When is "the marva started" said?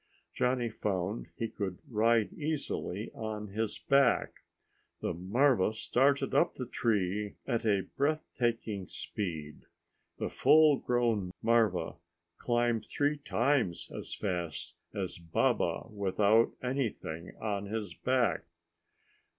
4.99-6.33